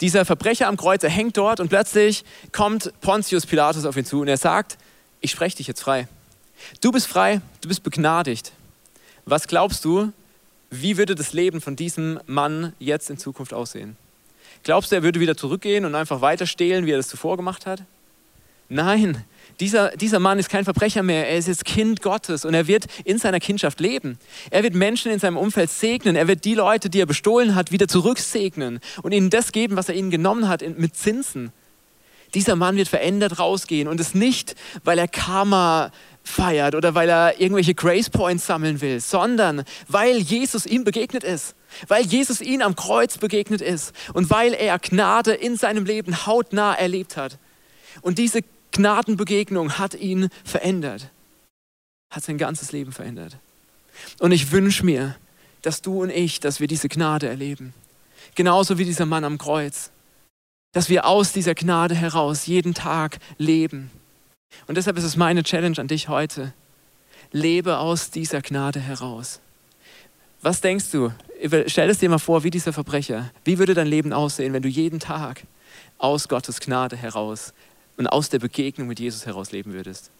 [0.00, 4.20] dieser Verbrecher am Kreuz, er hängt dort und plötzlich kommt Pontius Pilatus auf ihn zu
[4.20, 4.76] und er sagt,
[5.24, 6.06] ich spreche dich jetzt frei.
[6.82, 8.52] Du bist frei, du bist begnadigt.
[9.24, 10.12] Was glaubst du,
[10.70, 13.96] wie würde das Leben von diesem Mann jetzt in Zukunft aussehen?
[14.64, 17.64] Glaubst du, er würde wieder zurückgehen und einfach weiter stehlen, wie er das zuvor gemacht
[17.64, 17.82] hat?
[18.68, 19.24] Nein,
[19.60, 22.86] Dieser, dieser Mann ist kein Verbrecher mehr, er ist jetzt Kind Gottes und er wird
[23.04, 24.18] in seiner Kindschaft leben.
[24.50, 27.72] Er wird Menschen in seinem Umfeld segnen, er wird die Leute, die er bestohlen hat,
[27.72, 31.50] wieder zurücksegnen und ihnen das geben, was er ihnen genommen hat, mit Zinsen.
[32.34, 35.92] Dieser Mann wird verändert rausgehen und es nicht, weil er Karma
[36.24, 41.54] feiert oder weil er irgendwelche Grace Points sammeln will, sondern weil Jesus ihm begegnet ist,
[41.86, 46.74] weil Jesus ihn am Kreuz begegnet ist und weil er Gnade in seinem Leben hautnah
[46.74, 47.38] erlebt hat.
[48.00, 48.40] Und diese
[48.72, 51.10] Gnadenbegegnung hat ihn verändert,
[52.10, 53.36] hat sein ganzes Leben verändert.
[54.18, 55.14] Und ich wünsche mir,
[55.62, 57.72] dass du und ich, dass wir diese Gnade erleben.
[58.34, 59.90] Genauso wie dieser Mann am Kreuz.
[60.74, 63.90] Dass wir aus dieser Gnade heraus jeden Tag leben.
[64.66, 66.52] Und deshalb ist es meine Challenge an dich heute.
[67.32, 69.40] Lebe aus dieser Gnade heraus.
[70.42, 71.10] Was denkst du?
[71.66, 73.30] Stell es dir mal vor, wie dieser Verbrecher.
[73.44, 75.44] Wie würde dein Leben aussehen, wenn du jeden Tag
[75.98, 77.54] aus Gottes Gnade heraus
[77.96, 80.10] und aus der Begegnung mit Jesus heraus leben würdest.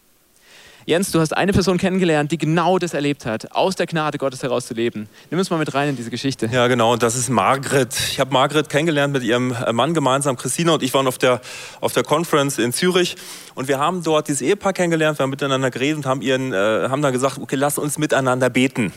[0.86, 4.42] Jens, du hast eine Person kennengelernt, die genau das erlebt hat, aus der Gnade Gottes
[4.42, 5.08] heraus zu leben.
[5.30, 6.46] Nimm uns mal mit rein in diese Geschichte.
[6.52, 7.94] Ja, genau, und das ist Margret.
[8.10, 10.36] Ich habe Margret kennengelernt mit ihrem Mann gemeinsam.
[10.36, 11.40] Christina und ich waren auf der,
[11.80, 13.16] auf der Conference in Zürich
[13.54, 16.88] und wir haben dort dieses Ehepaar kennengelernt, wir haben miteinander geredet und haben, ihren, äh,
[16.88, 18.92] haben dann gesagt, okay, lass uns miteinander beten.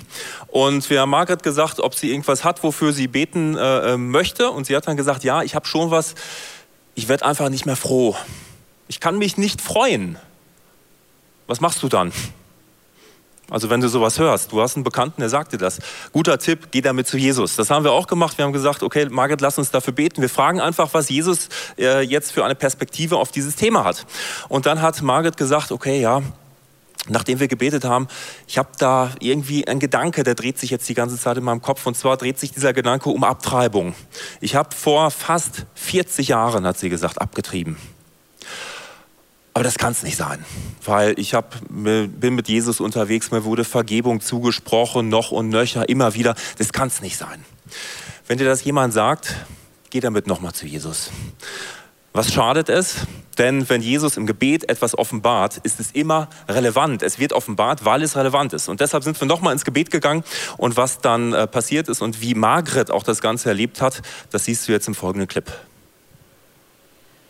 [0.47, 4.49] Und wir haben Margret gesagt, ob sie irgendwas hat, wofür sie beten äh, äh möchte.
[4.49, 6.15] Und sie hat dann gesagt, ja, ich habe schon was,
[6.95, 8.15] ich werde einfach nicht mehr froh
[8.87, 10.17] ich kann mich nicht freuen.
[11.47, 12.11] Was machst du dann?
[13.49, 15.79] Also wenn du sowas hörst, du hast einen Bekannten, der sagt dir das.
[16.11, 17.55] Guter Tipp, geh damit zu Jesus.
[17.55, 18.37] Das haben wir auch gemacht.
[18.37, 20.21] Wir haben gesagt, okay, Margret, lass uns dafür beten.
[20.21, 24.05] Wir fragen einfach, was Jesus äh, jetzt für eine Perspektive auf dieses Thema hat.
[24.49, 26.21] Und dann hat Margret gesagt, okay, ja,
[27.07, 28.09] nachdem wir gebetet haben,
[28.47, 31.61] ich habe da irgendwie einen Gedanke, der dreht sich jetzt die ganze Zeit in meinem
[31.61, 31.85] Kopf.
[31.85, 33.95] Und zwar dreht sich dieser Gedanke um Abtreibung.
[34.41, 37.77] Ich habe vor fast 40 Jahren, hat sie gesagt, abgetrieben.
[39.57, 40.45] Aber das kann es nicht sein,
[40.85, 46.13] weil ich hab, bin mit Jesus unterwegs, mir wurde Vergebung zugesprochen, noch und nöcher, immer
[46.13, 46.35] wieder.
[46.59, 47.43] Das kann es nicht sein.
[48.27, 49.33] Wenn dir das jemand sagt,
[49.89, 51.09] geh damit nochmal zu Jesus.
[52.13, 52.97] Was schadet es?
[53.39, 57.01] Denn wenn Jesus im Gebet etwas offenbart, ist es immer relevant.
[57.01, 58.69] Es wird offenbart, weil es relevant ist.
[58.69, 60.23] Und deshalb sind wir nochmal ins Gebet gegangen.
[60.57, 64.45] Und was dann äh, passiert ist und wie Margret auch das Ganze erlebt hat, das
[64.45, 65.51] siehst du jetzt im folgenden Clip.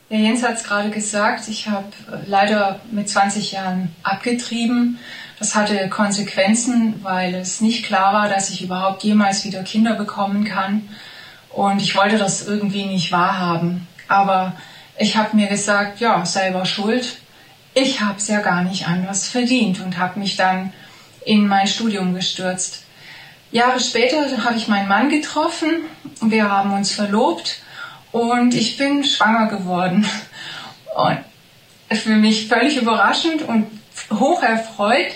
[0.10, 5.00] Ja, Jens hat es gerade gesagt, ich habe äh, leider mit 20 Jahren abgetrieben.
[5.38, 10.46] Das hatte Konsequenzen, weil es nicht klar war, dass ich überhaupt jemals wieder Kinder bekommen
[10.46, 10.88] kann.
[11.50, 13.86] Und ich wollte das irgendwie nicht wahrhaben.
[14.08, 14.54] Aber
[14.98, 17.17] ich habe mir gesagt, ja, selber schuld.
[17.74, 20.72] Ich habe es ja gar nicht anders verdient und habe mich dann
[21.26, 22.86] in mein Studium gestürzt.
[23.52, 25.82] Jahre später habe ich meinen Mann getroffen.
[26.22, 27.62] Wir haben uns verlobt
[28.12, 30.06] und ich bin schwanger geworden.
[30.96, 31.20] Und
[31.98, 33.67] für mich völlig überraschend und
[34.12, 35.13] hoch erfreut,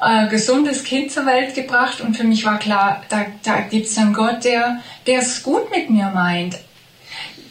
[0.00, 3.96] äh, gesundes Kind zur Welt gebracht und für mich war klar, da, da gibt es
[3.98, 6.56] einen Gott, der, es gut mit mir meint.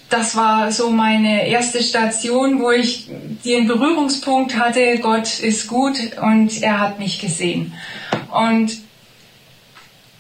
[0.10, 3.10] Das war so meine erste Station, wo ich
[3.44, 7.74] den Berührungspunkt hatte, Gott ist gut und er hat mich gesehen.
[8.32, 8.85] Und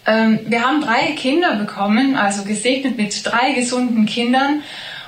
[0.05, 4.61] wir haben drei Kinder bekommen, also gesegnet mit drei gesunden Kindern.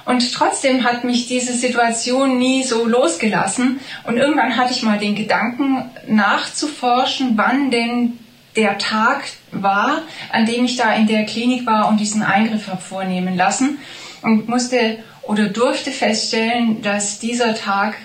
[0.06, 3.82] Und trotzdem hat mich diese Situation nie so losgelassen.
[4.06, 8.14] Und irgendwann hatte ich mal den Gedanken nachzuforschen, wann denn
[8.56, 12.82] der Tag war, an dem ich da in der Klinik war und diesen Eingriff habe
[12.82, 13.80] vornehmen lassen.
[14.22, 17.98] Und musste oder durfte feststellen, dass dieser Tag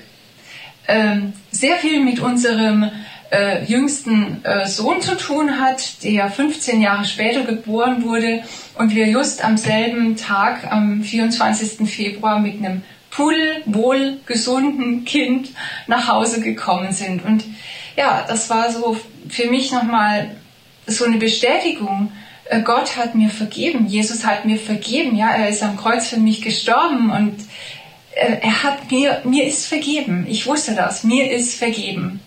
[0.89, 2.91] ähm, sehr viel mit unserem
[3.33, 8.43] äh, jüngsten äh, Sohn zu tun hat, der 15 Jahre später geboren wurde
[8.77, 11.89] und wir just am selben Tag, am 24.
[11.89, 15.51] Februar, mit einem pudelwohl gesunden Kind
[15.87, 17.25] nach Hause gekommen sind.
[17.25, 17.45] Und
[17.97, 18.97] ja, das war so
[19.29, 20.37] für mich nochmal
[20.87, 22.13] so eine Bestätigung.
[22.51, 26.19] Äh, Gott hat mir vergeben, Jesus hat mir vergeben, ja, er ist am Kreuz für
[26.19, 27.35] mich gestorben und
[28.15, 30.27] äh, er hat mir, mir ist vergeben.
[30.29, 32.21] Ich wusste das, mir ist vergeben.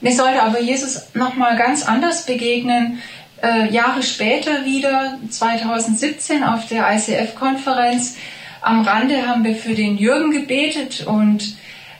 [0.00, 3.02] Mir sollte aber Jesus nochmal ganz anders begegnen.
[3.42, 8.16] Äh, Jahre später wieder, 2017 auf der ICF-Konferenz,
[8.62, 11.56] am Rande haben wir für den Jürgen gebetet und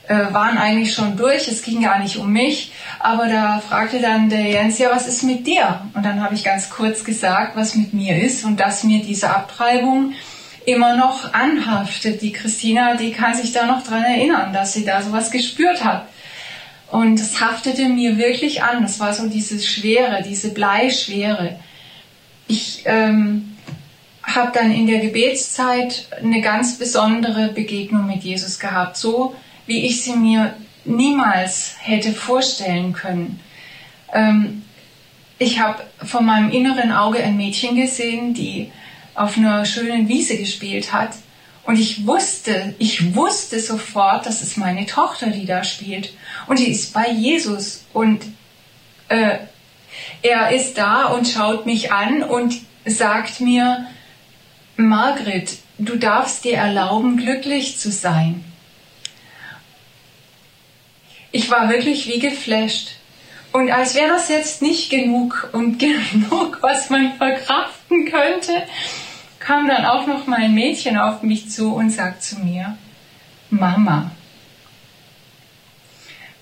[0.07, 1.47] äh, waren eigentlich schon durch.
[1.47, 2.71] Es ging gar nicht um mich.
[2.99, 5.81] Aber da fragte dann der Jens, ja, was ist mit dir?
[5.93, 9.29] Und dann habe ich ganz kurz gesagt, was mit mir ist und dass mir diese
[9.29, 10.13] Abtreibung
[10.65, 12.21] immer noch anhaftet.
[12.21, 16.07] Die Christina, die kann sich da noch dran erinnern, dass sie da sowas gespürt hat.
[16.91, 18.81] Und es haftete mir wirklich an.
[18.81, 21.59] Das war so diese Schwere, diese Bleischwere.
[22.47, 23.57] Ich ähm,
[24.23, 30.01] habe dann in der Gebetszeit eine ganz besondere Begegnung mit Jesus gehabt, so wie ich
[30.01, 33.39] sie mir niemals hätte vorstellen können.
[34.13, 34.63] Ähm,
[35.39, 38.71] ich habe vor meinem inneren Auge ein Mädchen gesehen, die
[39.13, 41.11] auf einer schönen Wiese gespielt hat.
[41.67, 46.13] Und ich wusste, ich wusste sofort, das ist meine Tochter, die da spielt.
[46.47, 47.83] Und die ist bei Jesus.
[47.91, 48.23] Und
[49.09, 49.39] äh,
[50.21, 53.85] er ist da und schaut mich an und sagt mir,
[54.77, 58.45] Margret, du darfst dir erlauben, glücklich zu sein.
[61.33, 62.91] Ich war wirklich wie geflasht.
[63.51, 68.53] Und als wäre das jetzt nicht genug und genug, was man verkraften könnte,
[69.47, 72.77] kam dann auch noch mein Mädchen auf mich zu und sagt zu mir,
[73.49, 74.11] Mama,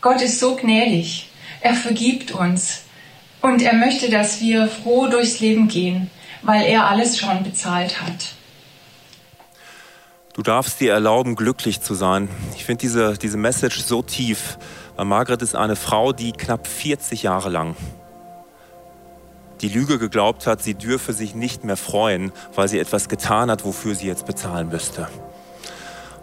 [0.02, 1.30] Gott ist so gnädig,
[1.62, 2.82] er vergibt uns
[3.42, 6.10] und er möchte, dass wir froh durchs Leben gehen,
[6.42, 8.34] weil er alles schon bezahlt hat.
[10.34, 12.28] Du darfst dir erlauben, glücklich zu sein.
[12.56, 14.58] Ich finde diese, diese Message so tief.
[14.96, 17.76] Weil Margret ist eine Frau, die knapp 40 Jahre lang
[19.62, 23.66] die Lüge geglaubt hat, sie dürfe sich nicht mehr freuen, weil sie etwas getan hat,
[23.66, 25.08] wofür sie jetzt bezahlen müsste.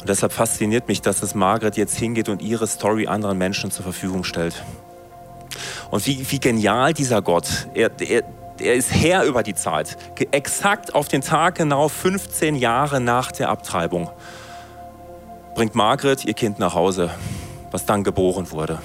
[0.00, 3.84] Und deshalb fasziniert mich, dass es Margret jetzt hingeht und ihre Story anderen Menschen zur
[3.84, 4.62] Verfügung stellt.
[5.90, 7.68] Und wie, wie genial dieser Gott.
[7.74, 8.22] Er, er,
[8.58, 9.96] er ist Herr über die Zeit.
[10.30, 14.10] Exakt auf den Tag genau 15 Jahre nach der Abtreibung
[15.54, 17.10] bringt Margret ihr Kind nach Hause,
[17.70, 18.78] was dann geboren wurde.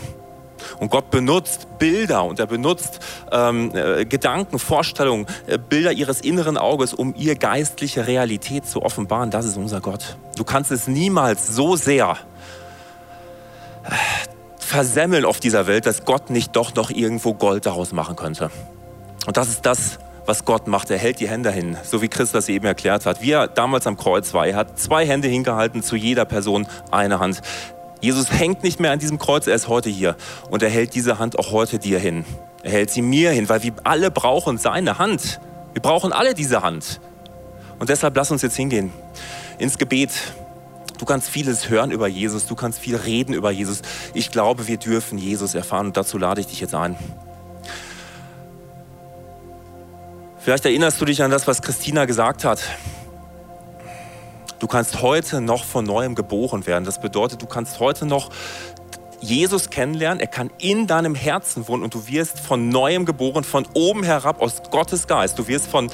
[0.79, 2.99] Und Gott benutzt Bilder und er benutzt
[3.31, 9.31] ähm, äh, Gedanken, Vorstellungen, äh, Bilder ihres inneren Auges, um ihr geistliche Realität zu offenbaren.
[9.31, 10.17] Das ist unser Gott.
[10.35, 12.17] Du kannst es niemals so sehr
[13.85, 13.89] äh,
[14.59, 18.51] versemmeln auf dieser Welt, dass Gott nicht doch noch irgendwo Gold daraus machen könnte.
[19.25, 20.91] Und das ist das, was Gott macht.
[20.91, 23.21] Er hält die Hände hin, so wie Chris das eben erklärt hat.
[23.21, 24.45] Wie er damals am Kreuz war.
[24.45, 27.41] Er hat zwei Hände hingehalten, zu jeder Person eine Hand.
[28.01, 30.15] Jesus hängt nicht mehr an diesem Kreuz, er ist heute hier.
[30.49, 32.25] Und er hält diese Hand auch heute dir hin.
[32.63, 35.39] Er hält sie mir hin, weil wir alle brauchen seine Hand.
[35.73, 36.99] Wir brauchen alle diese Hand.
[37.79, 38.91] Und deshalb lass uns jetzt hingehen
[39.57, 40.12] ins Gebet.
[40.97, 43.81] Du kannst vieles hören über Jesus, du kannst viel reden über Jesus.
[44.13, 46.95] Ich glaube, wir dürfen Jesus erfahren und dazu lade ich dich jetzt ein.
[50.39, 52.60] Vielleicht erinnerst du dich an das, was Christina gesagt hat.
[54.59, 56.83] Du kannst heute noch von neuem geboren werden.
[56.83, 58.29] Das bedeutet, du kannst heute noch
[59.19, 63.67] Jesus kennenlernen, er kann in deinem Herzen wohnen und du wirst von neuem geboren, von
[63.73, 65.39] oben herab aus Gottes Geist.
[65.39, 65.89] Du wirst von,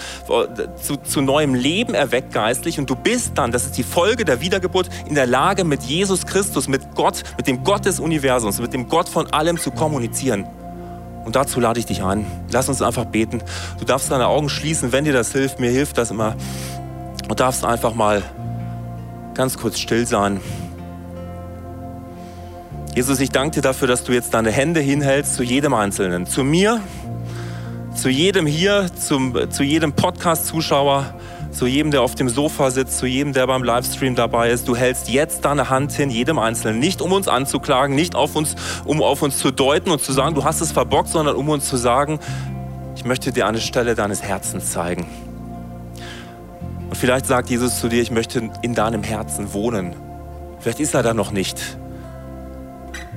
[0.81, 4.41] zu, zu neuem Leben erweckt geistlich und du bist dann, das ist die Folge der
[4.41, 8.73] Wiedergeburt, in der Lage mit Jesus Christus, mit Gott, mit dem Gott des Universums, mit
[8.73, 10.45] dem Gott von allem zu kommunizieren.
[11.23, 12.25] Und dazu lade ich dich ein.
[12.51, 13.41] Lass uns einfach beten.
[13.79, 15.61] Du darfst deine Augen schließen, wenn dir das hilft.
[15.61, 16.35] Mir hilft das immer.
[17.29, 18.21] Du darfst einfach mal
[19.33, 20.39] ganz kurz still sein.
[22.95, 26.27] Jesus, ich danke dir dafür, dass du jetzt deine Hände hinhältst zu jedem Einzelnen.
[26.27, 26.79] Zu mir,
[27.95, 31.15] zu jedem hier, zum, zu jedem Podcast-Zuschauer,
[31.51, 34.67] zu jedem, der auf dem Sofa sitzt, zu jedem, der beim Livestream dabei ist.
[34.67, 36.79] Du hältst jetzt deine Hand hin, jedem Einzelnen.
[36.79, 40.35] Nicht um uns anzuklagen, nicht auf uns, um auf uns zu deuten und zu sagen,
[40.35, 42.19] du hast es verbockt, sondern um uns zu sagen,
[42.95, 45.07] ich möchte dir eine Stelle deines Herzens zeigen.
[46.93, 49.95] Und vielleicht sagt Jesus zu dir, ich möchte in deinem Herzen wohnen.
[50.59, 51.59] Vielleicht ist er da noch nicht.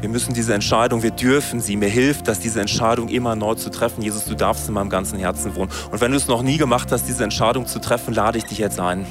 [0.00, 1.76] Wir müssen diese Entscheidung, wir dürfen sie.
[1.76, 4.00] Mir hilft, dass diese Entscheidung immer neu zu treffen.
[4.00, 5.70] Jesus, du darfst in meinem ganzen Herzen wohnen.
[5.90, 8.56] Und wenn du es noch nie gemacht hast, diese Entscheidung zu treffen, lade ich dich
[8.56, 9.04] jetzt ein.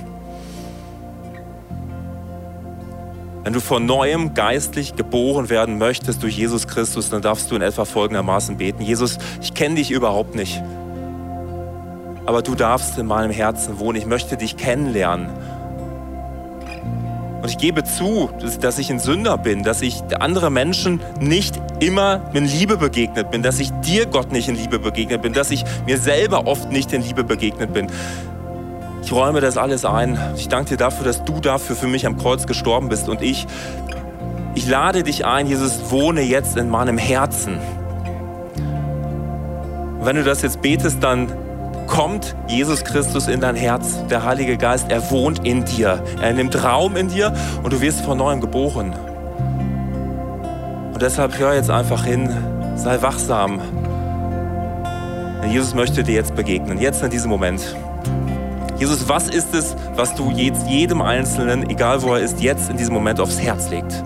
[3.43, 7.61] Wenn du von neuem geistlich geboren werden möchtest durch Jesus Christus, dann darfst du in
[7.61, 8.81] etwa folgendermaßen beten.
[8.81, 10.63] Jesus, ich kenne dich überhaupt nicht,
[12.25, 13.97] aber du darfst in meinem Herzen wohnen.
[13.97, 15.29] Ich möchte dich kennenlernen.
[17.41, 22.21] Und ich gebe zu, dass ich ein Sünder bin, dass ich andere Menschen nicht immer
[22.33, 25.63] in Liebe begegnet bin, dass ich dir, Gott, nicht in Liebe begegnet bin, dass ich
[25.85, 27.87] mir selber oft nicht in Liebe begegnet bin.
[29.03, 30.17] Ich räume das alles ein.
[30.35, 33.07] Ich danke dir dafür, dass du dafür für mich am Kreuz gestorben bist.
[33.07, 33.45] Und ich,
[34.55, 37.59] ich lade dich ein, Jesus, wohne jetzt in meinem Herzen.
[40.01, 41.31] Wenn du das jetzt betest, dann
[41.87, 44.05] kommt Jesus Christus in dein Herz.
[44.09, 46.03] Der Heilige Geist, er wohnt in dir.
[46.21, 48.93] Er nimmt Raum in dir und du wirst von neuem geboren.
[50.93, 52.29] Und deshalb hör jetzt einfach hin,
[52.75, 53.59] sei wachsam.
[55.41, 57.75] Denn Jesus möchte dir jetzt begegnen, jetzt in diesem Moment.
[58.77, 62.77] Jesus, was ist es, was du jetzt jedem Einzelnen, egal wo er ist, jetzt in
[62.77, 64.03] diesem Moment aufs Herz legt?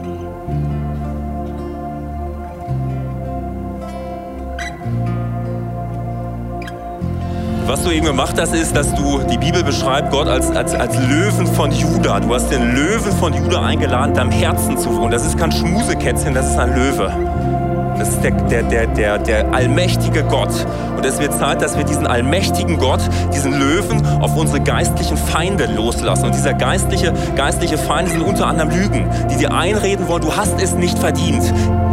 [7.70, 10.98] Was du eben gemacht hast, ist, dass du, die Bibel beschreibt Gott als, als, als
[10.98, 12.20] Löwen von Juda.
[12.20, 15.12] Du hast den Löwen von Juda eingeladen, deinem Herzen zu wohnen.
[15.12, 17.59] Das ist kein Schmusekätzchen, das ist ein Löwe.
[18.00, 20.66] Das ist der, der, der, der, der allmächtige Gott.
[20.96, 23.02] Und es wird Zeit, dass wir diesen allmächtigen Gott,
[23.34, 26.26] diesen Löwen, auf unsere geistlichen Feinde loslassen.
[26.26, 30.62] Und dieser geistliche, geistliche Feinde sind unter anderem Lügen, die dir einreden wollen, du hast
[30.62, 31.44] es nicht verdient.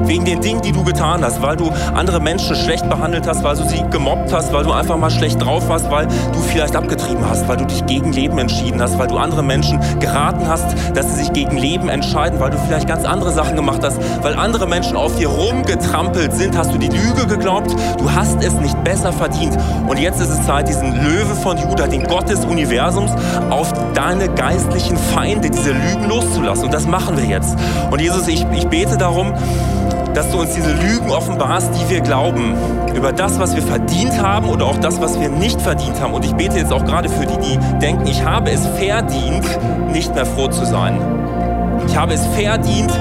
[0.05, 3.57] Wegen den Dingen, die du getan hast, weil du andere Menschen schlecht behandelt hast, weil
[3.57, 7.29] du sie gemobbt hast, weil du einfach mal schlecht drauf warst, weil du vielleicht abgetrieben
[7.29, 11.09] hast, weil du dich gegen Leben entschieden hast, weil du andere Menschen geraten hast, dass
[11.09, 14.69] sie sich gegen Leben entscheiden, weil du vielleicht ganz andere Sachen gemacht hast, weil andere
[14.69, 15.29] Menschen auf dir
[15.97, 19.57] rumgetrampelt sind, hast du die Lüge geglaubt, du hast es nicht besser verdient.
[19.87, 23.13] Und jetzt ist es Zeit, diesen Löwe von Judah, den Gott des Universums,
[23.51, 26.67] auf deine geistlichen Feinde, diese Lügen loszulassen.
[26.67, 27.57] Und das machen wir jetzt.
[27.91, 29.33] Und Jesus, ich, ich bete darum,
[30.15, 32.55] dass du uns diese Lügen offenbarst, die wir glauben,
[32.95, 36.15] über das, was wir verdient haben oder auch das, was wir nicht verdient haben.
[36.15, 39.45] Und ich bete jetzt auch gerade für die, die denken, ich habe es verdient,
[39.93, 41.26] nicht mehr froh zu sein.
[41.87, 42.93] Ich habe es verdient,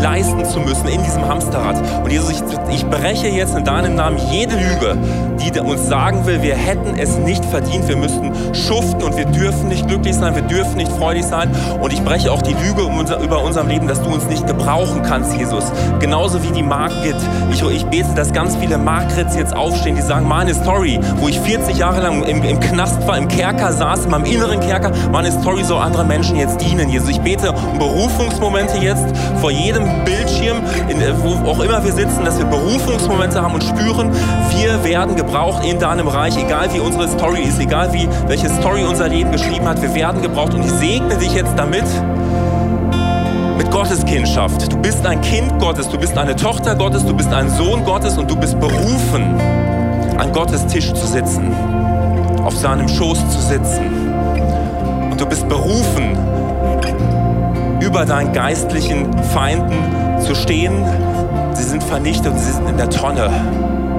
[0.00, 1.76] leisten zu müssen in diesem Hamsterrad.
[2.04, 4.96] Und Jesus, ich, ich breche jetzt in deinem Namen jede Lüge,
[5.40, 9.68] die uns sagen will, wir hätten es nicht verdient, wir müssten schuften und wir dürfen
[9.68, 11.50] nicht glücklich sein, wir dürfen nicht freudig sein.
[11.80, 12.82] Und ich breche auch die Lüge
[13.22, 15.64] über unserem Leben, dass du uns nicht gebrauchen kannst, Jesus.
[16.00, 17.16] Genauso wie die Margit.
[17.52, 21.38] Ich, ich bete, dass ganz viele Margrits jetzt aufstehen, die sagen, meine Story, wo ich
[21.40, 25.32] 40 Jahre lang im, im Knast war, im Kerker saß, in meinem inneren Kerker, meine
[25.32, 27.08] Story soll andere Menschen jetzt dienen, Jesus.
[27.10, 27.80] Ich bete um
[28.34, 30.58] Berufungsmomente jetzt vor jedem Bildschirm,
[30.88, 34.10] in, wo auch immer wir sitzen, dass wir Berufungsmomente haben und spüren,
[34.50, 38.84] wir werden gebraucht in deinem Reich, egal wie unsere Story ist, egal wie welche Story
[38.84, 41.84] unser Leben geschrieben hat, wir werden gebraucht und ich segne dich jetzt damit
[43.56, 44.72] mit Gottes Kindschaft.
[44.72, 48.18] Du bist ein Kind Gottes, du bist eine Tochter Gottes, du bist ein Sohn Gottes
[48.18, 49.40] und du bist berufen,
[50.18, 51.54] an Gottes Tisch zu sitzen,
[52.44, 54.12] auf seinem Schoß zu sitzen.
[55.10, 56.33] Und du bist berufen,
[57.84, 60.72] über deinen geistlichen Feinden zu stehen.
[61.54, 63.30] Sie sind vernichtet und sie sind in der Tonne.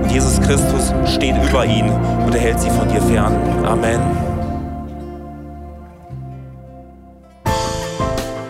[0.01, 1.91] Und Jesus Christus steht über ihnen
[2.25, 3.35] und er hält sie von dir fern.
[3.65, 4.01] Amen.